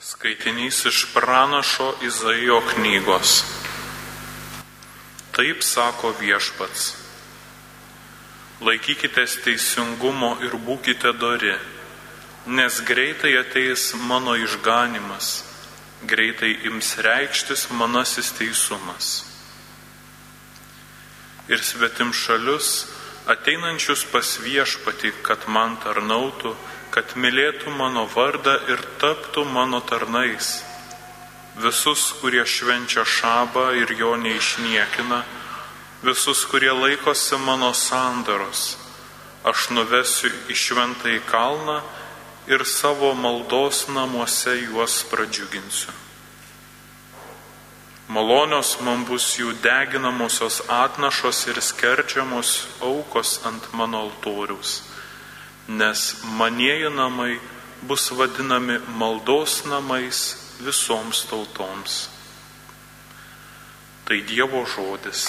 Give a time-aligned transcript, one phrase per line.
[0.00, 3.44] Skaitinys iš pranašo Izaijo knygos.
[5.36, 6.86] Taip sako viešpats.
[8.64, 11.52] Laikykitės teisingumo ir būkite dori,
[12.46, 15.28] nes greitai ateis mano išganimas,
[16.08, 19.12] greitai ims reikštis manasis teisumas.
[21.52, 22.86] Ir svetim šalius,
[23.28, 26.56] ateinančius pas viešpatį, kad man tarnautų,
[26.90, 30.60] kad mylėtų mano vardą ir taptų mano tarnais.
[31.60, 35.22] Visus, kurie švenčia šabą ir jo neišniekina,
[36.02, 38.76] visus, kurie laikosi mano sandaros,
[39.46, 41.80] aš nuvesiu į šventą į kalną
[42.50, 45.94] ir savo maldos namuose juos pradžiuginsiu.
[48.10, 54.80] Malonios man bus jų deginamosios atnašos ir skerdžiamos aukos ant mano altoriaus
[55.78, 56.00] nes
[56.38, 57.38] manieji namai
[57.86, 60.18] bus vadinami maldos namais
[60.64, 61.92] visoms tautoms.
[64.04, 65.20] Tai Dievo žodis.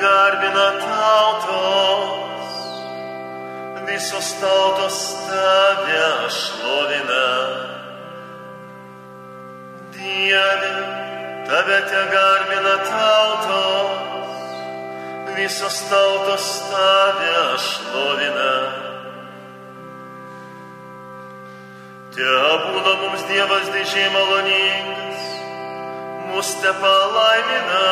[0.00, 2.52] Garbina tautos,
[3.86, 5.65] visos tautos tave
[11.66, 14.40] tave te garbina tautos,
[15.36, 18.54] visos tautos tave šlovina.
[22.14, 22.22] Te
[22.70, 25.24] būna mums Dievas didžiai maloningas,
[26.30, 27.88] mus te palaimina,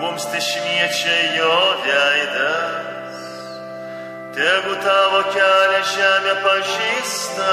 [0.00, 3.16] mums te šviečia jo veidas.
[4.36, 7.52] Tegu tavo kelią žemė pažįsta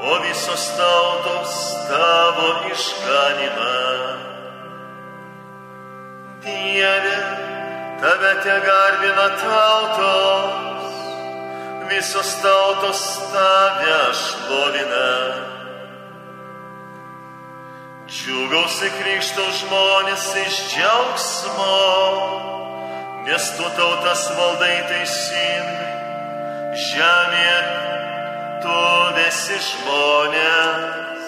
[0.00, 1.54] o visos tautos
[1.88, 3.78] tavo išganimą.
[6.42, 7.18] Dieve,
[8.00, 10.94] tave te garbina tautos,
[11.90, 15.10] visos tautos tave šlovina.
[18.08, 21.74] Džiugausi krikšto žmonės iš džiaugsmo,
[23.26, 25.92] nes tu tautas valdai teisingai,
[26.86, 27.97] žemėje
[28.62, 28.78] tu
[29.16, 31.26] visi žmonės,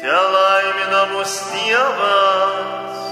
[0.00, 3.02] te laimina mus Dievas,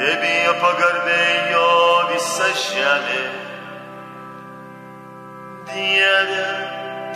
[0.00, 1.68] tebėjo pagarbiai jo
[2.12, 3.26] visa žemė.
[5.68, 6.46] Dieve,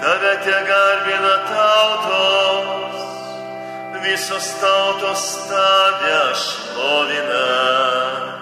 [0.03, 3.09] tave te garbina tautos,
[4.05, 8.42] visos tautos tave šlovina.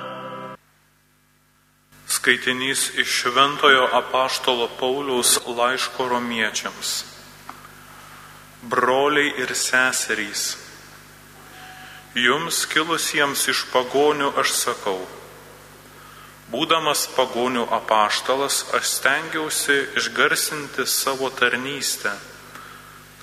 [2.21, 6.91] Skaitinys iš Šventojo apaštalo Pauliaus laiško romiečiams.
[8.63, 10.43] Broliai ir seserys,
[12.13, 14.99] jums kilusiems iš pagonių aš sakau,
[16.53, 22.13] būdamas pagonių apaštalas, aš stengiausi išgarsinti savo tarnystę.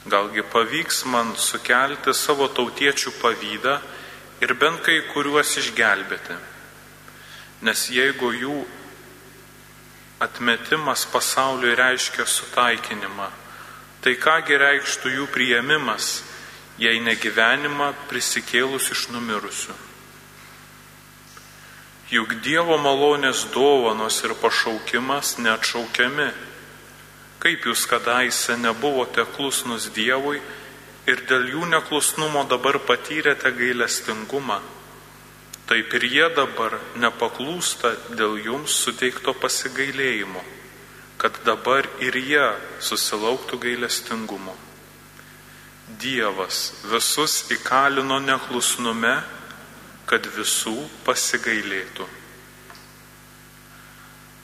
[0.09, 3.77] Galgi pavyks man sukelti savo tautiečių pavydą
[4.41, 6.39] ir bent kai kuriuos išgelbėti.
[7.61, 8.57] Nes jeigu jų
[10.19, 13.27] Atmetimas pasauliui reiškia sutaikinimą.
[14.01, 16.23] Tai kągi reikštų jų prieimimas,
[16.81, 19.75] jei negyvenimą prisikėlus iš numirusių.
[22.09, 26.29] Juk Dievo malonės dovanos ir pašaukimas neatšaukiami.
[27.43, 30.39] Kaip jūs kadaise nebuvote klusnus Dievui
[31.05, 34.61] ir dėl jų neklusnumo dabar patyrėte gailestingumą
[35.67, 40.43] taip ir jie dabar nepaklūsta dėl jums suteikto pasigailėjimo,
[41.19, 42.45] kad dabar ir jie
[42.79, 44.55] susilauktų gailestingumo.
[45.99, 49.15] Dievas visus įkalino neklusnume,
[50.07, 50.75] kad visų
[51.07, 52.07] pasigailėtų.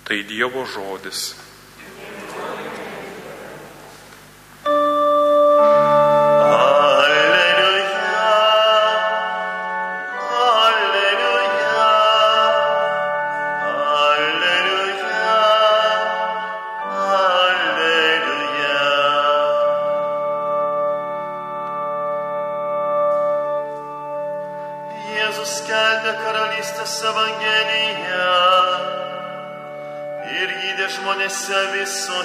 [0.03, 1.31] Tai Dievo žodis.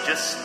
[0.08, 0.37] just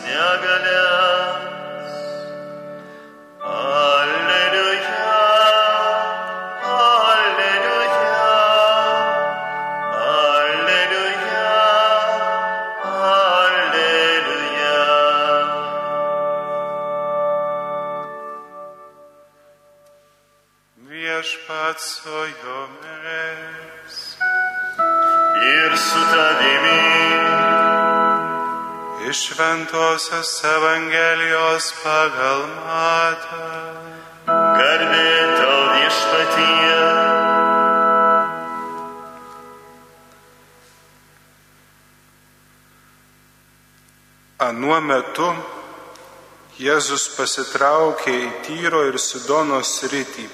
[46.74, 50.24] Jėzus pasitraukė į Tyro ir Sidonos rytį.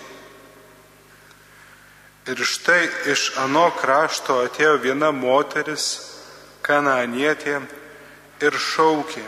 [2.32, 5.84] Ir štai iš ano krašto atėjo viena moteris,
[6.64, 7.60] kananietė,
[8.40, 9.26] ir šaukė,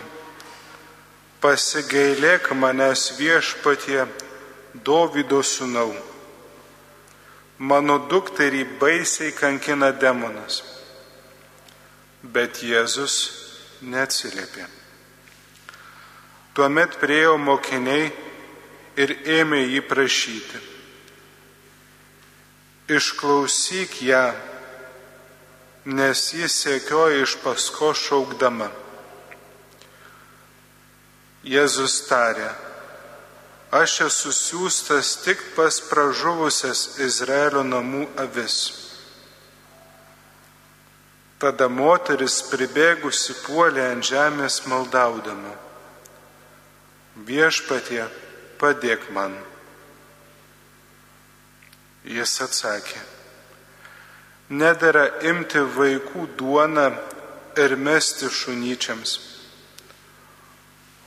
[1.44, 4.06] pasigailėk manęs viešpatie,
[4.72, 5.90] Dovydo sūnau.
[7.60, 10.62] Mano dukterį baisiai kankina demonas.
[12.22, 13.18] Bet Jėzus
[13.84, 14.81] neatsiliepė.
[16.52, 18.10] Tuomet priejo mokiniai
[19.00, 20.58] ir ėmė jį prašyti.
[22.92, 24.26] Išklausyk ją,
[25.96, 28.68] nes jis sekioja iš pasko šaukdama.
[31.48, 32.52] Jėzus tarė,
[33.72, 38.60] aš esu siūstas tik pas pražuvusias Izraelio namų avis.
[41.40, 45.56] Tada moteris pribėgusi puolė ant žemės maldaudama.
[47.16, 48.06] Viešpatie,
[48.56, 49.34] padėk man.
[52.08, 53.02] Jis atsakė,
[54.48, 56.88] nedara imti vaikų duoną
[57.60, 59.18] ir mesti šunyčiams.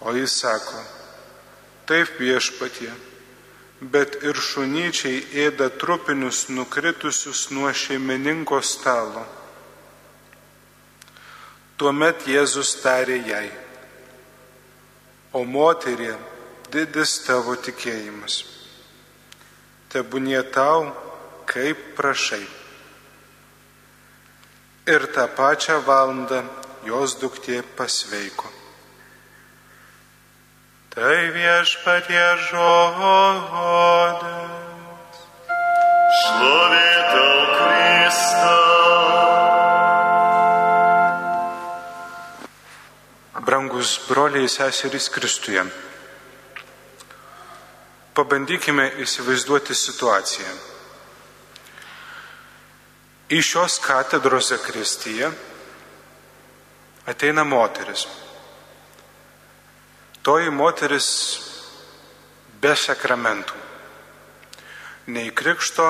[0.06, 0.84] O jis sako,
[1.90, 2.92] taip viešpatie,
[3.82, 9.26] bet ir šunyčiai ėda trupinius nukritusius nuo šeimininko stalo.
[11.82, 13.48] Tuomet Jėzus tarė jai,
[15.36, 16.16] o moterie,
[16.72, 18.38] didis tavo tikėjimas.
[19.92, 20.88] Tebūnie tau,
[21.50, 22.46] kaip prašai.
[24.96, 26.40] Ir tą pačią valandą
[26.88, 28.48] jos duktė pasveiko.
[30.96, 33.56] Tai viešpatie žodis.
[36.22, 36.95] Šlovė
[43.86, 45.62] Brangus broliai seserys Kristuje.
[48.18, 50.54] Pabandykime įsivaizduoti situaciją.
[53.30, 55.30] Į šios katedros zakristiją
[57.06, 58.08] ateina moteris.
[60.26, 61.10] Toji moteris
[62.62, 63.54] be sakramentų.
[65.14, 65.86] Nei krikšto,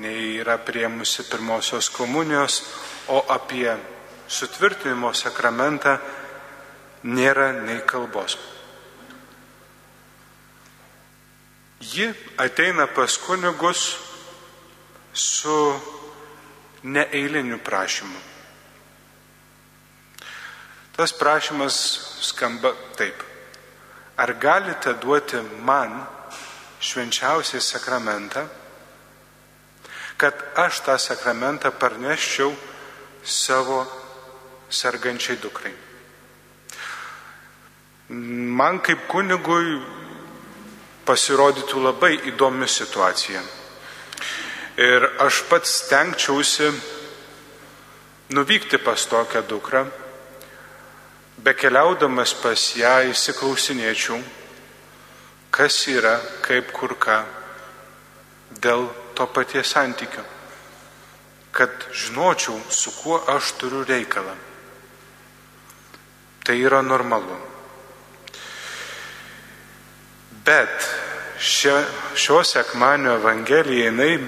[0.00, 2.62] nei yra priemusi pirmosios komunijos,
[3.12, 3.76] o apie
[4.24, 5.98] sutvirtinimo sakramentą
[7.04, 8.36] nėra nei kalbos.
[11.80, 13.96] Ji ateina pas kunigus
[15.12, 15.56] su
[16.82, 18.20] neeiliniu prašymu.
[20.96, 21.76] Tas prašymas
[22.20, 23.22] skamba taip.
[24.16, 26.04] Ar galite duoti man
[26.80, 28.44] švenčiausiai sakramentą,
[30.20, 32.52] kad aš tą sakramentą parneščiau
[33.24, 33.86] savo
[34.68, 35.89] sergančiai dukrai?
[38.10, 39.76] Man kaip kunigui
[41.06, 43.42] pasirodytų labai įdomi situacija.
[44.82, 46.72] Ir aš pats stengčiausi
[48.34, 49.84] nuvykti pas tokią dukrą,
[51.38, 54.18] bekeliaudamas pas ją įsiklausinėčiau,
[55.54, 57.20] kas yra, kaip kur ką,
[58.58, 60.24] dėl to paties santykio,
[61.54, 64.34] kad žinočiau, su kuo aš turiu reikalą.
[66.42, 67.49] Tai yra normalu.
[70.44, 70.88] Bet
[71.38, 71.82] šio,
[72.14, 74.18] šio sekmanio Evangelija jinai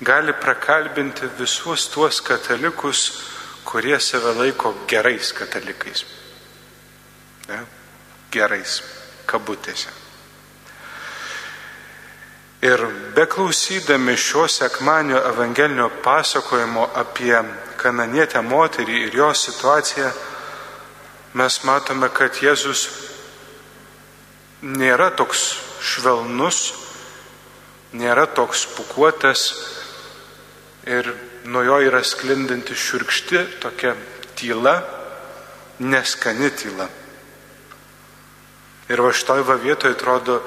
[0.00, 3.22] gali prakalbinti visus tuos katalikus,
[3.64, 6.04] kurie save laiko gerais katalikais.
[7.48, 7.60] Ne?
[8.32, 8.82] Gerais,
[9.26, 9.90] kabutėse.
[12.66, 12.82] Ir
[13.14, 17.36] beklausydami šio sekmanio evangelinio pasakojimo apie
[17.76, 20.10] kananietę moterį ir jos situaciją,
[21.34, 22.86] mes matome, kad Jėzus
[24.62, 26.74] nėra toks švelnus,
[27.96, 29.48] nėra toks pukuotas
[30.86, 31.10] ir
[31.44, 33.94] nuo jo yra sklindanti širkšti tokia
[34.36, 34.76] tyla,
[35.78, 36.88] neskani tyla.
[38.86, 40.40] Ir va šitoj va vietoje atrodo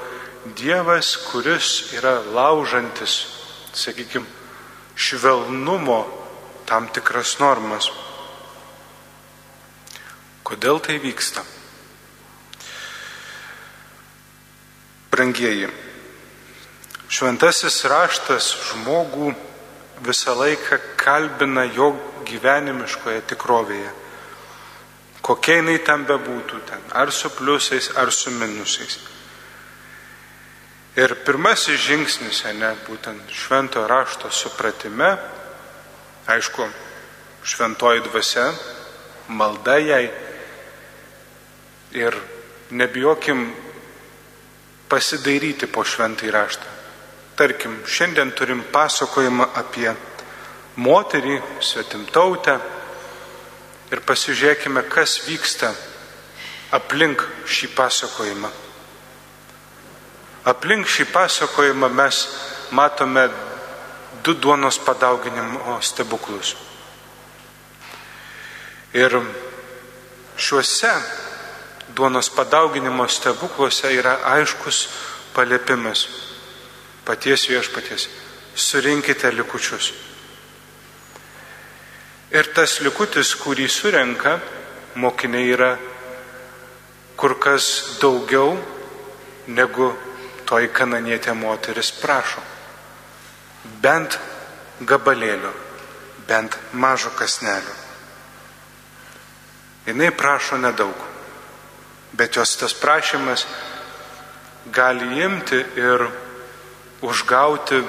[0.56, 3.26] Dievas, kuris yra laužantis,
[3.76, 4.24] sakykime,
[4.96, 5.98] švelnumo
[6.64, 7.90] tam tikras normas.
[10.40, 11.44] Kodėl tai vyksta?
[15.20, 15.66] Brangieji,
[17.12, 19.34] šventasis raštas žmogų
[20.00, 21.90] visą laiką kalbina jo
[22.24, 23.90] gyvenimiškoje tikrovėje.
[25.20, 28.96] kokia jinai ten bebūtų ten, ar su pliusais, ar su minusais.
[30.96, 35.18] Ir pirmasis žingsnis, ne, būtent šventojo rašto supratime,
[36.26, 36.64] aišku,
[37.44, 38.54] šventoji dvasia,
[39.28, 40.06] malda jai
[41.92, 42.16] ir
[42.70, 43.50] nebijokim
[44.90, 46.76] pasidairyti po šventąjį raštą.
[47.38, 49.88] Tarkim, šiandien turim pasakojimą apie
[50.76, 52.58] moterį, svetimtautę
[53.90, 55.70] ir pasižiūrėkime, kas vyksta
[56.76, 58.50] aplink šį pasakojimą.
[60.50, 62.20] Aplink šį pasakojimą mes
[62.76, 63.28] matome
[64.24, 66.54] du duonos padauginimo stebuklus.
[68.92, 69.16] Ir
[70.36, 70.92] šiuose
[72.00, 74.88] duonos padauginimo stebukluose yra aiškus
[75.34, 76.06] paliepimas
[77.04, 78.08] paties viešpaties.
[78.54, 79.92] Surinkite likučius.
[82.32, 84.38] Ir tas likutis, kurį surenka,
[84.96, 85.70] mokiniai yra
[87.20, 87.68] kur kas
[88.00, 88.56] daugiau
[89.52, 89.90] negu
[90.48, 92.40] toji kananietė moteris prašo.
[93.84, 94.16] Bent
[94.80, 95.52] gabalėlio,
[96.24, 97.76] bent mažo kasnelio.
[99.84, 101.09] Jis prašo nedaug,
[102.12, 103.46] bet jos tas prašymas
[104.72, 106.06] gali imti ir
[107.02, 107.82] užgauti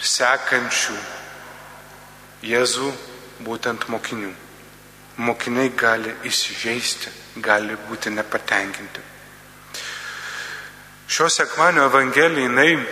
[0.00, 0.96] sekančių
[2.44, 2.90] Jėzų
[3.40, 4.28] būtent mokinių.
[5.24, 7.08] Mokiniai gali įsižeisti,
[7.40, 9.00] gali būti nepatenkinti.
[11.08, 12.84] Šios sekmanio evangelija jinai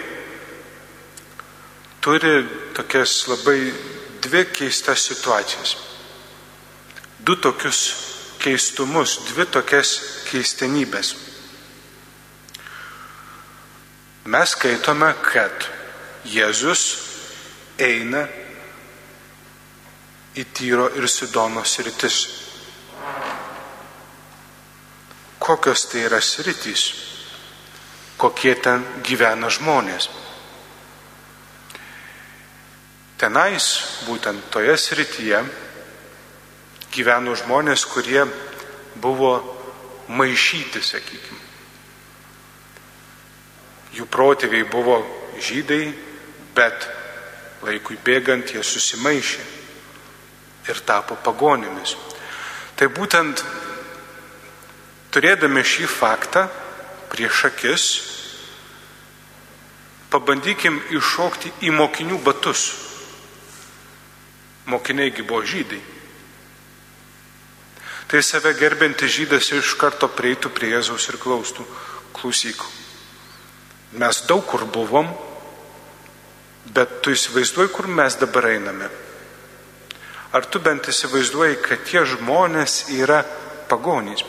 [2.00, 2.32] turi
[2.72, 3.58] tokias labai
[4.24, 5.76] dvi keistas situacijas.
[7.18, 8.11] Du tokius
[8.42, 9.94] keistumus, dvi tokias
[10.28, 11.14] keistenybės.
[14.32, 15.68] Mes skaitome, kad
[16.30, 16.82] Jėzus
[17.82, 18.26] eina
[20.38, 22.18] į Tyro ir Sidonos rytis.
[25.42, 26.84] Kokios tai yra sritys?
[28.22, 30.06] kokie ten gyvena žmonės.
[33.18, 33.66] Tenais,
[34.06, 35.42] būtent toje srityje,
[36.92, 38.26] gyveno žmonės, kurie
[39.00, 39.32] buvo
[40.12, 41.40] maišyti, sakykime.
[43.96, 45.00] Jų protėviai buvo
[45.40, 45.92] žydai,
[46.56, 46.88] bet
[47.64, 49.44] laikui bėgant jie susimaišė
[50.72, 51.96] ir tapo pagonėmis.
[52.76, 53.42] Tai būtent
[55.12, 56.46] turėdami šį faktą
[57.12, 57.86] prieš akis,
[60.12, 62.70] pabandykim iššokti į mokinių batus.
[64.72, 65.80] Mokiniaigi buvo žydai.
[68.12, 71.64] Tai save gerbinti žydas iš karto prieitų prie Jėzaus ir klaustų,
[72.12, 72.60] klausyk.
[73.96, 75.08] Mes daug kur buvom,
[76.76, 78.90] bet tu įsivaizduoji, kur mes dabar einame.
[80.36, 83.22] Ar tu bent įsivaizduoji, kad tie žmonės yra
[83.72, 84.28] pagonys?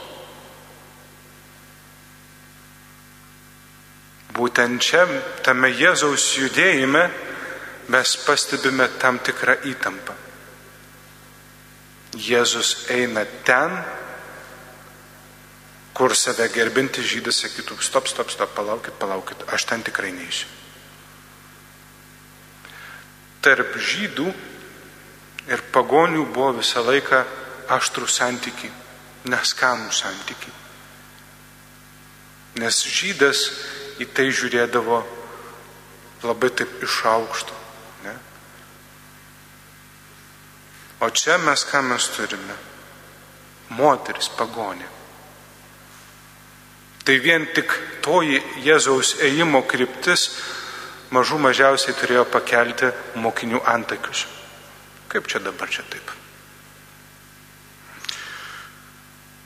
[4.32, 5.04] Būtent čia,
[5.44, 7.10] tame Jėzaus judėjime,
[7.92, 10.24] mes pastebime tam tikrą įtampą.
[12.13, 13.74] Jėzus eina ten,
[15.98, 20.50] kur save gerbinti žydas sakytų, stop, stop, stop, palaukit, palaukit, aš ten tikrai neįsiu.
[23.43, 24.27] Tarp žydų
[25.51, 27.24] ir pagonių buvo visą laiką
[27.74, 28.72] aštrų santykiai,
[29.29, 30.53] neskanų santykiai.
[32.62, 33.48] Nes žydas
[34.01, 35.01] į tai žiūrėdavo
[36.24, 37.55] labai taip iš aukšto.
[38.05, 38.13] Ne?
[41.03, 42.55] O čia mes ką mes turime?
[43.75, 44.88] Moteris pagonė.
[47.03, 47.74] Tai vien tik
[48.05, 50.29] toji Jėzaus ėjimo kryptis
[51.12, 54.25] mažų mažiausiai turėjo pakelti mokinių antakius.
[55.12, 56.15] Kaip čia dabar čia taip?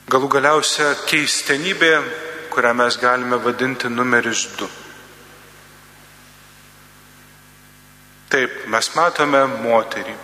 [0.08, 1.94] Galų galiausia keistenybė
[2.58, 4.68] kurią mes galime vadinti numeris 2.
[8.34, 10.16] Taip, mes matome moterį,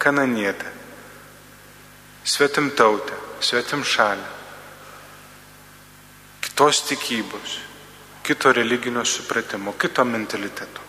[0.00, 0.70] kananietę,
[2.24, 4.24] svetimtautę, svetimšalę,
[6.40, 7.58] kitos tikybos,
[8.22, 10.80] kito religinio supratimo, kito mentaliteto.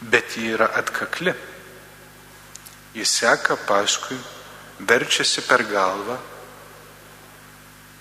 [0.00, 1.32] Bet ji yra atkakli.
[2.94, 4.16] Jis seka paskui,
[4.80, 6.16] verčiasi per galvą,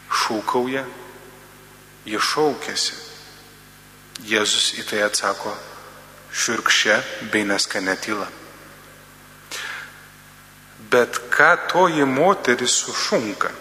[0.09, 0.86] šūkauja
[2.05, 2.98] jie šaukėsi.
[4.29, 5.53] Jėzus į tai atsako
[6.33, 7.00] širkščia
[7.31, 8.27] bei neskanė tyla.
[10.89, 13.51] Bet ką toji moteris sušunka?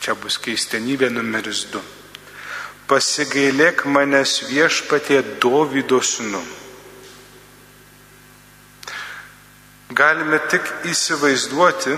[0.00, 1.82] Čia bus keistenybė numeris du.
[2.90, 6.40] Pasigailėk manęs viešpatie Dovydo sunu.
[9.94, 11.94] Galime tik įsivaizduoti,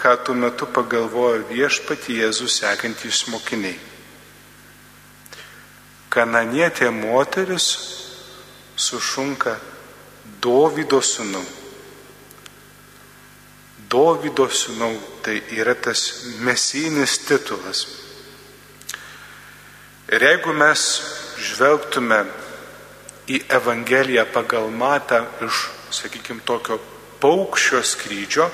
[0.00, 3.78] ką tuo metu pagalvojo viešpati Jėzus sekantys mokiniai.
[6.12, 7.70] Kananietė moteris
[8.76, 9.56] sušunka
[10.42, 11.57] Dovido sūnau.
[13.88, 14.92] Dovido sūnau
[15.24, 16.02] tai yra tas
[16.44, 17.86] mesijinis titulas.
[20.12, 20.82] Ir jeigu mes
[21.40, 22.22] žvelgtume
[23.28, 26.78] į Evangeliją pagal matą iš, sakykime, tokio
[27.20, 28.48] paukščio skrydžio,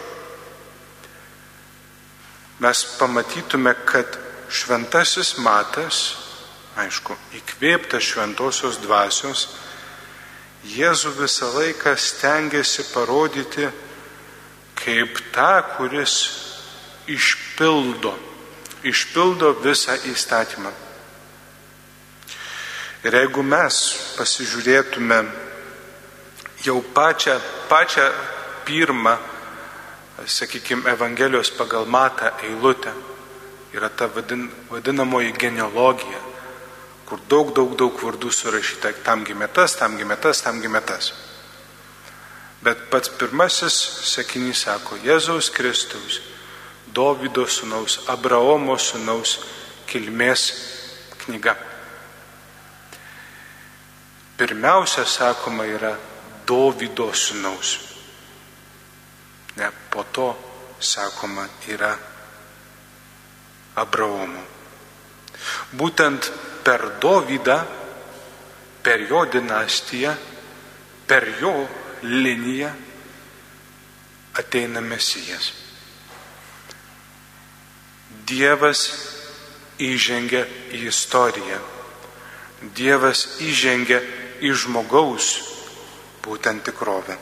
[2.62, 4.18] mes pamatytume, kad
[4.50, 6.00] šventasis matas,
[6.78, 9.48] aišku, įkvėptas šventosios dvasios,
[10.64, 13.66] Jėzų visą laiką stengiasi parodyti
[14.84, 16.14] kaip tą, kuris
[17.08, 18.14] išpildo,
[18.84, 20.72] išpildo visą įstatymą.
[23.04, 23.80] Ir jeigu mes
[24.16, 25.18] pasižiūrėtume
[26.64, 27.36] jau pačią,
[27.68, 28.06] pačią
[28.64, 29.16] pirmą,
[30.24, 32.92] sakykime, Evangelijos pagal matą eilutę,
[33.74, 36.20] yra ta vadin, vadinamoji genealogija,
[37.04, 41.12] kur daug, daug, daug vardų surašyta, tam gimė tas, tam gimė tas, tam gimė tas.
[42.64, 43.74] Bet pats pirmasis
[44.08, 46.22] sakinys sako Jėzaus Kristaus,
[46.94, 49.34] Dovido sūnaus, Abraomo sūnaus
[49.90, 50.46] kilmės
[51.24, 51.56] knyga.
[54.38, 55.92] Pirmiausia, sakoma, yra
[56.48, 57.76] Dovido sūnaus.
[59.60, 60.32] Ne, po to,
[60.80, 61.92] sakoma, yra
[63.84, 64.40] Abraomo.
[65.76, 66.32] Būtent
[66.64, 67.60] per Dovydą,
[68.82, 70.16] per jo dinastiją,
[71.06, 71.58] per jo
[72.04, 72.70] liniją
[74.38, 75.52] ateina Mesijas.
[78.28, 78.86] Dievas
[79.80, 80.44] įžengia
[80.74, 81.60] į istoriją.
[82.76, 84.00] Dievas įžengia
[84.44, 85.34] į žmogaus
[86.24, 87.16] būtent tikrovę.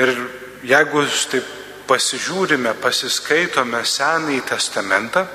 [0.00, 0.10] Ir
[0.66, 1.50] jeigu taip
[1.88, 5.26] pasižiūrime, pasiskaitome Senąjį testamentą,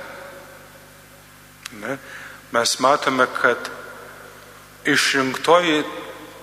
[1.79, 1.97] ne,
[2.51, 3.69] mes matome, kad
[4.89, 5.83] išrinktoji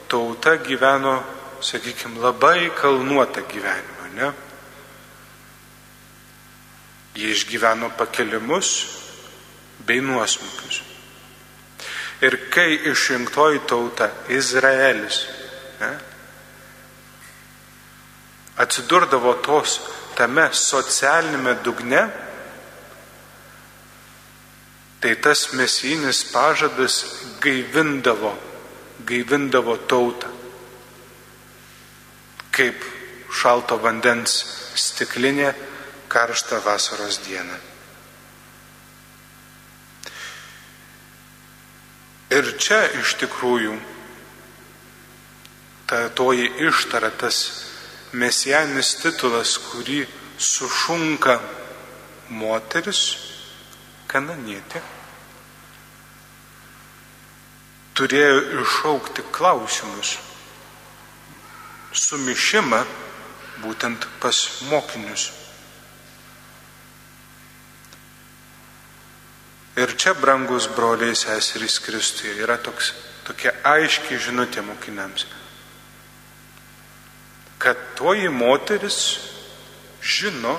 [0.09, 1.23] tauta gyveno,
[1.61, 4.11] sakykime, labai kalnuotą gyvenimą.
[4.17, 4.33] Ne?
[7.17, 8.71] Jie išgyveno pakelimus
[9.87, 10.83] bei nuosmukius.
[12.25, 15.27] Ir kai išrinktoji tauta Izraelis
[15.81, 15.91] ne,
[18.57, 19.81] atsidurdavo tos
[20.17, 22.07] tame socialinėme dugne,
[25.01, 27.03] tai tas mesijinis pažadas
[27.45, 28.33] gaivindavo,
[29.05, 30.31] gaivindavo tautą,
[32.57, 32.85] kaip
[33.37, 34.39] šalto vandens
[34.77, 35.53] stiklinė
[36.09, 37.59] karštą vasaros dieną.
[42.37, 43.77] Ir čia iš tikrųjų
[45.87, 47.37] ta toji ištara, tas
[48.19, 50.03] mesijanis titulas, kurį
[50.39, 51.39] sušunka
[52.35, 53.03] moteris,
[54.11, 54.83] kananietė,
[57.97, 60.17] turėjo iššaukti klausimus,
[61.97, 62.83] sumišimą
[63.63, 65.31] būtent pas mokinius.
[69.77, 72.93] Ir čia, brangus broliai seserys Kristuje, yra toks,
[73.29, 75.27] tokia aiški žinutė mokiniams,
[77.61, 79.01] kad toji moteris
[80.01, 80.55] žino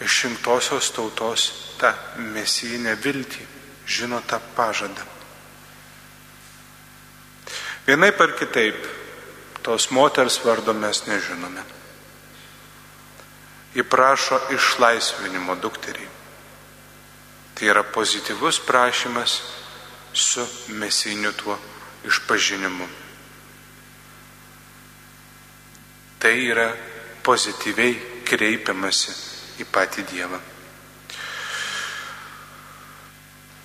[0.00, 1.48] išrinktosios tautos
[1.80, 1.92] tą
[2.34, 3.48] mesijinę viltį,
[3.88, 5.19] žino tą pažadą.
[7.90, 8.76] Vienai par kitaip,
[9.66, 11.62] tos moters vardo mes nežinome.
[13.82, 16.06] Įprašo išlaisvinimo dukteriai.
[17.58, 19.34] Tai yra pozityvus prašymas
[20.14, 20.44] su
[20.78, 21.58] mesiniu tuo
[22.06, 22.86] išpažinimu.
[26.22, 26.68] Tai yra
[27.26, 29.16] pozityviai kreipiamasi
[29.64, 30.40] į patį Dievą.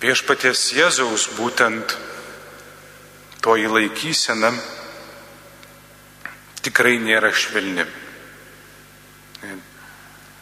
[0.02, 1.94] Viešpaties Jėzaus būtent
[3.46, 4.48] toji laikysena
[6.66, 7.84] tikrai nėra švelni.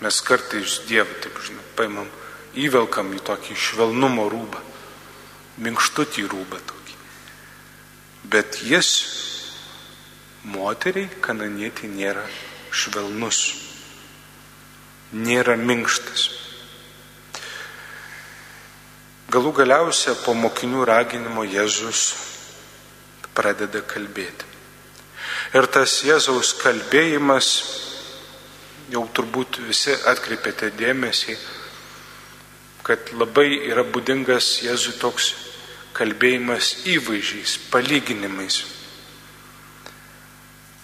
[0.01, 2.09] Mes kartais Dievą, taip žinai, paimam
[2.57, 4.65] įvelkam į tokį švelnumo rūbą,
[5.67, 6.99] minkštutį rūbą tokį.
[8.33, 8.91] Bet jis
[10.49, 12.25] moteriai kananietį nėra
[12.73, 13.45] švelnus,
[15.13, 16.31] nėra minkštas.
[19.29, 22.34] Galų galiausia po mokinių raginimo Jėzus
[23.35, 24.51] pradeda kalbėti.
[25.55, 27.49] Ir tas Jėzaus kalbėjimas,
[28.93, 31.37] jau turbūt visi atkreipėte dėmesį,
[32.85, 35.33] kad labai yra būdingas Jėzui toks
[35.95, 38.65] kalbėjimas įvaizdžiais, palyginimais.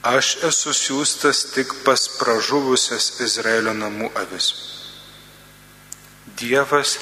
[0.07, 4.47] Aš esu siūstas tik pas pražuvusias Izraelio namų avis.
[6.41, 6.95] Dievas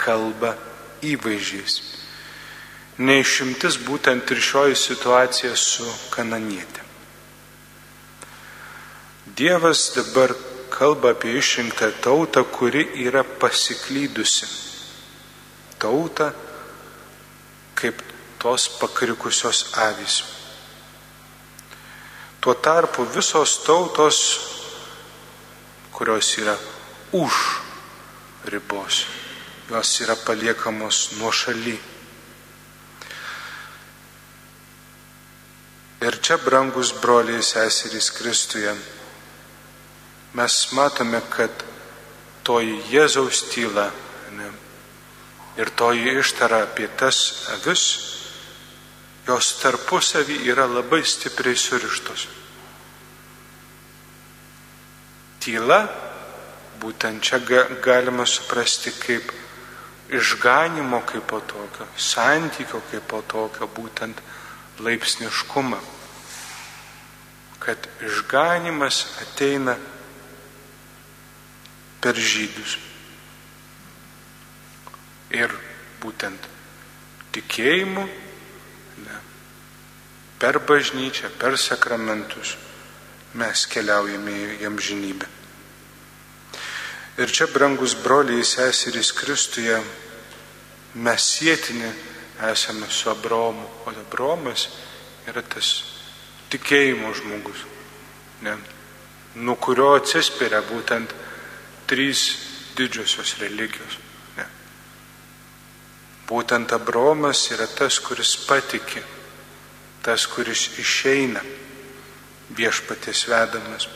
[0.00, 0.56] kalba
[1.06, 1.99] įvaizdžiais.
[3.00, 6.84] Neišimtis būtent ir šioji situacija su kananietė.
[9.40, 10.34] Dievas dabar
[10.70, 14.48] kalba apie išrinktą tautą, kuri yra pasiklydusi.
[15.80, 16.32] Tauta
[17.80, 18.02] kaip
[18.38, 20.22] tos pakrikusios avys.
[22.40, 24.18] Tuo tarpu visos tautos,
[25.92, 26.56] kurios yra
[27.12, 27.32] už
[28.44, 29.06] ribos,
[29.68, 31.89] jos yra paliekamos nuo šaly.
[36.00, 38.72] Ir čia, brangus broliai seserys Kristuje,
[40.32, 41.52] mes matome, kad
[42.46, 43.90] toji Jėzaus tyla
[44.32, 44.48] ne,
[45.60, 47.84] ir toji ištara apie tas avis
[49.28, 52.26] jos tarpusavį yra labai stipriai surištos.
[55.44, 55.82] Tyla,
[56.80, 57.38] būtent čia
[57.84, 59.36] galima suprasti kaip
[60.10, 64.20] išganimo kaip po tokio, santykio kaip po tokio, būtent
[64.84, 65.80] laipsniškumą.
[67.60, 69.76] Kad išganimas ateina
[72.00, 72.78] per žydus.
[75.30, 75.52] Ir
[76.00, 76.48] būtent
[77.36, 78.08] tikėjimu
[80.40, 82.56] per bažnyčią, per sakramentus
[83.36, 85.28] mes keliaujame į amžinybę.
[87.20, 89.76] Ir čia, brangus broliai seserys Kristuje,
[90.96, 91.90] mes sėtini
[92.48, 94.68] esame su Abromu, o Abromas
[95.28, 95.70] yra tas
[96.50, 97.64] tikėjimo žmogus,
[98.42, 98.56] ne,
[99.34, 101.12] nuo kurio atsispiria būtent
[101.86, 102.24] trys
[102.78, 103.98] didžiosios religijos.
[104.36, 104.46] Ne.
[106.26, 109.02] Būtent Abromas yra tas, kuris patikė
[110.02, 111.42] tas, kuris išeina
[112.56, 113.88] viešpatės vedamas.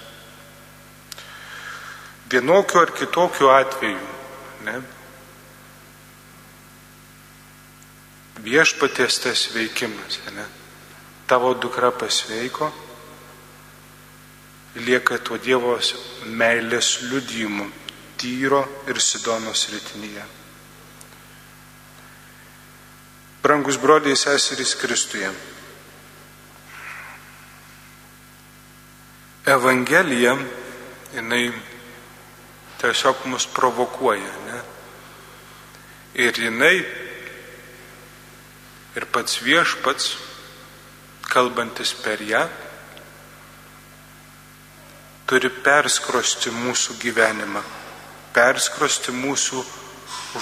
[2.31, 4.11] Vienokiu ar kitokiu atveju,
[4.67, 4.75] ne,
[8.43, 10.47] viešpatės tas veikimas, ne,
[11.27, 12.73] tavo dukra pasveiko,
[14.75, 15.95] lieka tuo Dievos
[16.27, 17.69] meilės liudijimu
[18.19, 20.25] Tyro ir Sidonos rytinyje.
[23.43, 25.29] Brangus broliai seserys Kristuje.
[29.45, 30.33] Evangelija,
[31.13, 31.53] jinai
[32.81, 34.61] tiesiog mus provokuoja, ne?
[36.15, 36.79] Ir jinai,
[38.95, 40.15] ir pats viešpats,
[41.27, 42.45] kalbantis per ją,
[45.27, 47.63] turi perskrosti mūsų gyvenimą,
[48.37, 49.65] perskrosti mūsų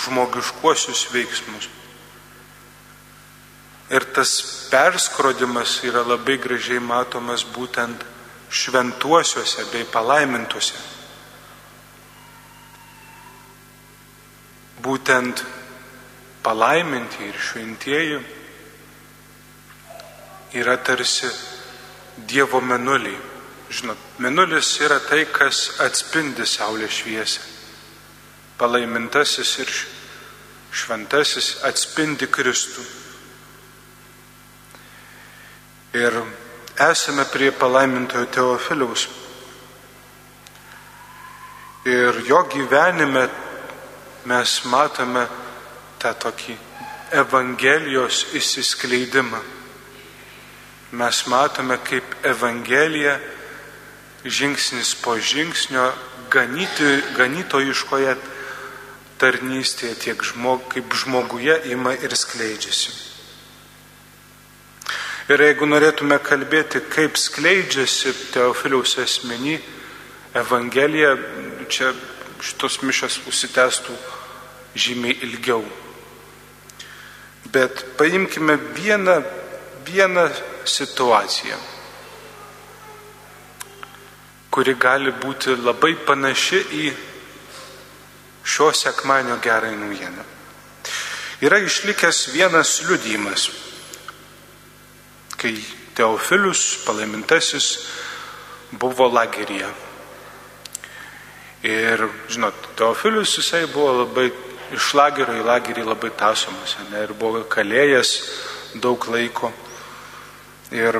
[0.05, 1.69] žmogiškuosius veiksmus.
[3.93, 4.33] Ir tas
[4.73, 8.05] perskrodimas yra labai gražiai matomas būtent
[8.53, 10.77] šventuosiuose bei palaimintuose.
[14.83, 15.45] Būtent
[16.43, 18.21] palaiminti ir šventieji
[20.55, 21.31] yra tarsi
[22.17, 23.17] Dievo menuliai.
[23.73, 27.41] Žinot, menulis yra tai, kas atspindi Saulės šviesą.
[28.61, 29.71] Palaimintasis ir
[30.73, 32.85] šventasis atspindi Kristų.
[35.97, 36.21] Ir
[36.85, 39.09] esame prie palaimintojo Teofiliaus.
[41.88, 43.25] Ir jo gyvenime
[44.29, 45.25] mes matome
[45.99, 46.61] tą tokį
[47.25, 49.41] Evangelijos įsiskleidimą.
[50.93, 53.19] Mes matome, kaip Evangelija
[54.25, 55.87] žingsnis po žingsnio
[56.29, 58.13] ganyti, ganytojiškoje
[59.17, 62.93] tarnystėje tiek žmog, kaip žmoguje ima ir skleidžiasi.
[65.33, 69.57] Ir jeigu norėtume kalbėti, kaip skleidžiasi Teofiliaus asmenį
[70.37, 71.17] Evangelija,
[71.73, 71.95] čia
[72.45, 73.97] šitos mišas užsitęstų
[74.77, 75.65] žymiai ilgiau.
[77.49, 79.23] Bet paimkime vieną,
[79.89, 80.31] vieną
[80.68, 81.59] situaciją,
[84.53, 86.92] kuri gali būti labai panaši į
[88.44, 90.25] šio sekmanio gerąją naujieną.
[91.42, 93.48] Yra išlikęs vienas liudymas
[95.42, 95.59] kai
[95.94, 97.66] Teofilius palaimintasis
[98.79, 99.68] buvo lageryje.
[101.66, 104.31] Ir, žinot, Teofilius jisai buvo labai
[104.72, 108.12] iš lagerio į lagerį labai tasomas, ne, ir buvo kalėjęs
[108.83, 109.51] daug laiko.
[110.73, 110.99] Ir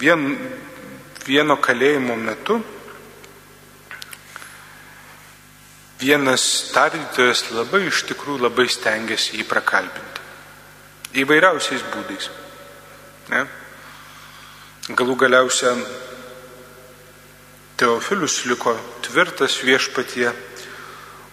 [0.00, 0.24] vien,
[1.26, 2.58] vieno kalėjimo metu
[6.00, 10.26] vienas tardytojas labai iš tikrųjų labai stengiasi jį prakalbinti.
[11.22, 12.28] Įvairiausiais būdais.
[13.32, 13.46] Ne?
[14.98, 15.74] Galų galiausia
[17.78, 18.72] Teofilius liko
[19.06, 20.32] tvirtas viešpatie,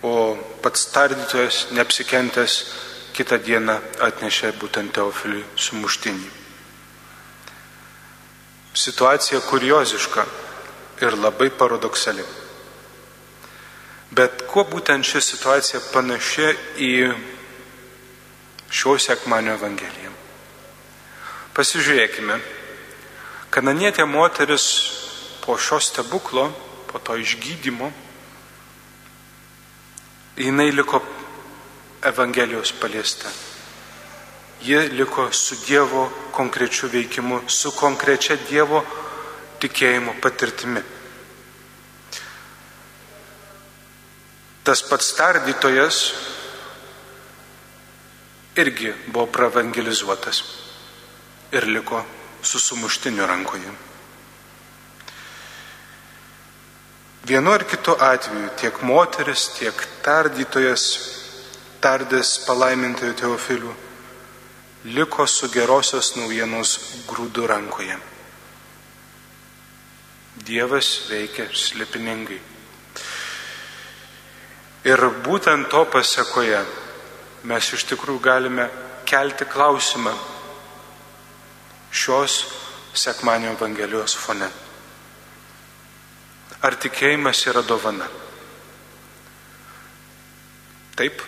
[0.06, 2.58] o pats tardytojas, neapsikentęs,
[3.18, 6.45] kitą dieną atnešė būtent Teofiliui sumuštinį.
[8.76, 10.26] Situacija kurioziška
[11.02, 12.24] ir labai paradoksali.
[14.12, 16.52] Bet kuo būtent ši situacija panaši
[16.84, 16.92] į
[18.72, 20.12] šio sekmanio Evangeliją?
[21.56, 22.38] Pasižiūrėkime,
[23.50, 24.68] kananietė moteris
[25.46, 26.50] po šio stebuklo,
[26.92, 27.92] po to išgydymo,
[30.36, 31.00] jinai liko
[32.04, 33.32] Evangelijos paliesta.
[34.66, 38.82] Ji liko su Dievo konkrečiu veikimu, su konkrečia Dievo
[39.62, 40.82] tikėjimo patirtimi.
[44.66, 46.00] Tas pats tardytojas
[48.58, 50.42] irgi buvo pravangelizuotas
[51.52, 52.02] ir liko
[52.42, 53.72] su sumuštiniu rankoje.
[57.26, 60.84] Vienu ar kitu atveju tiek moteris, tiek tardytojas,
[61.82, 63.72] tardęs palaimintojo Teofilių,
[64.86, 66.76] liko su gerosios naujienos
[67.10, 67.96] grūdų rankoje.
[70.46, 72.38] Dievas veikia slepiningai.
[74.86, 76.60] Ir būtent to pasiekoje
[77.50, 78.68] mes iš tikrųjų galime
[79.10, 80.14] kelti klausimą
[81.90, 82.36] šios
[82.94, 84.50] sekmanio Evangelijos fone.
[86.62, 88.06] Ar tikėjimas yra dovana?
[90.96, 91.26] Taip,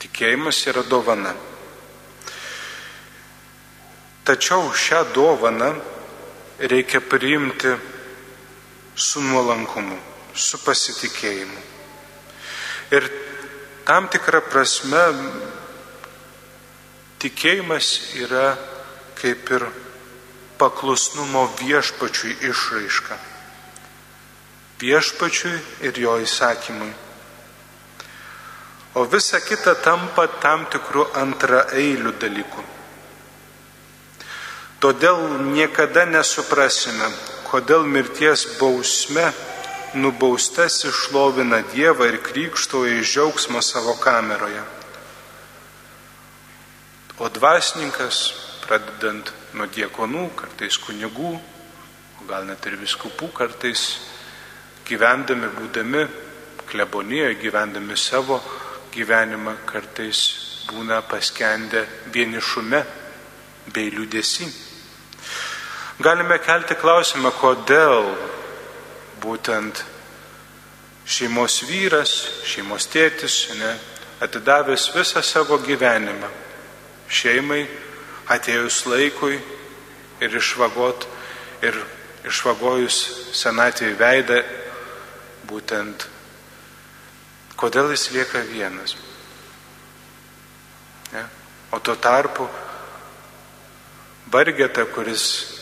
[0.00, 1.34] tikėjimas yra dovana.
[4.26, 5.70] Tačiau šią dovaną
[6.58, 7.76] reikia priimti
[8.94, 9.98] su nuolankumu,
[10.34, 11.62] su pasitikėjimu.
[12.96, 13.06] Ir
[13.86, 15.04] tam tikrą prasme
[17.22, 18.56] tikėjimas yra
[19.20, 19.70] kaip ir
[20.58, 23.18] paklusnumo viešpačiui išraiška
[24.80, 25.56] viešpačiui
[25.88, 26.92] ir jo įsakymui.
[28.96, 32.64] O visa kita tampa tam tikrų antraeilių dalykų.
[34.76, 35.22] Todėl
[35.56, 37.08] niekada nesuprasime,
[37.48, 39.30] kodėl mirties bausme
[39.96, 44.60] nubaustas išlovina Dievą ir krikštoja iš džiaugsmo savo kameroje.
[47.16, 48.18] O dvasininkas,
[48.66, 51.32] pradedant nuo diekonų, kartais kunigų,
[52.20, 53.86] o gal net ir viskupų, kartais
[54.84, 56.04] gyvendami, būdami
[56.68, 58.42] klebonijoje, gyvendami savo
[58.92, 60.20] gyvenimą, kartais
[60.68, 62.84] būna paskendę vienišume
[63.72, 64.65] bei liūdėsi.
[65.98, 68.10] Galime kelti klausimą, kodėl
[69.22, 69.80] būtent
[71.08, 72.12] šeimos vyras,
[72.44, 73.70] šeimos tėtis, ne,
[74.20, 76.28] atidavęs visą savo gyvenimą
[77.08, 77.62] šeimai,
[78.28, 79.38] atėjus laikui
[80.20, 81.06] ir išvagot
[81.64, 81.78] ir
[82.26, 82.98] išvagojus
[83.38, 84.42] senatvėje veidą
[85.46, 86.08] būtent
[87.56, 88.96] kodėl jis lieka vienas.
[91.12, 91.24] Ne?
[91.72, 92.46] O tuo tarpu
[94.32, 95.55] vargeta, kuris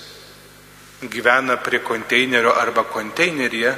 [1.03, 3.75] gyvena prie konteinerio arba konteineryje,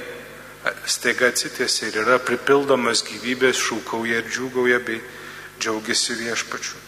[0.87, 5.01] staiga atsitėsi ir yra pripildomas gyvybės, šūkauja ir džiūgauja bei
[5.61, 6.83] džiaugiasi viešpačiu.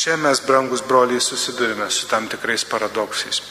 [0.00, 3.42] Čia mes, brangus broliai, susidurime su tam tikrais paradoksais.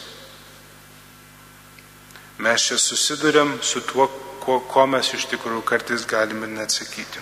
[2.41, 4.07] Mes čia susidurėm su tuo,
[4.41, 7.21] ko, ko mes iš tikrųjų kartais galime neatsakyti.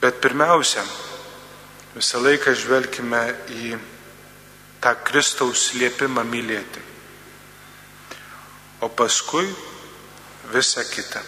[0.00, 0.86] Bet pirmiausia,
[1.96, 3.22] visą laiką žvelgime
[3.56, 3.70] į
[4.84, 6.82] tą Kristaus liepimą mylėti.
[8.84, 9.48] O paskui
[10.52, 11.22] visa kita.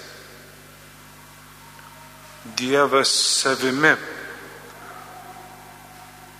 [2.59, 3.09] Dievas
[3.40, 3.94] savimi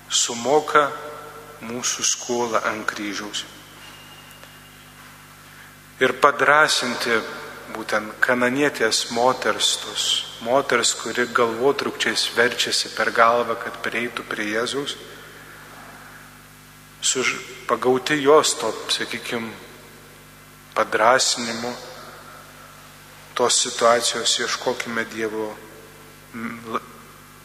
[0.09, 0.85] sumoka
[1.65, 3.47] mūsų skolą ant kryžiaus.
[6.05, 7.17] Ir padrasinti
[7.79, 10.05] būtent kananietės moters, tos
[10.43, 14.97] moters, kuri galvotrukčiais verčiasi per galvą, kad prieitų prie Jėzaus,
[17.01, 17.37] suž,
[17.71, 19.53] pagauti jos to, sakykime,
[20.75, 21.71] padrasinimu,
[23.39, 25.53] tos situacijos ieškokime Dievo,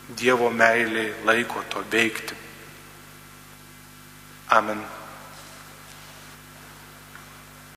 [0.10, 2.36] Dievo meiliai laiko to veikti.
[4.50, 4.82] Amen.